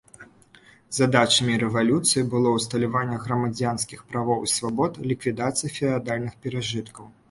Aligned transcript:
Задачамі 0.97 1.57
рэвалюцыі 1.65 2.23
было 2.33 2.55
ўсталяванне 2.57 3.21
грамадзянскіх 3.29 3.99
правоў 4.15 4.39
і 4.49 4.53
свабод, 4.59 4.93
ліквідацыя 5.13 5.71
феадальных 5.81 6.33
перажыткаў. 6.47 7.05